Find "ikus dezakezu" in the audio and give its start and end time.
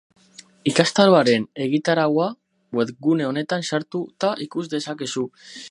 4.49-5.31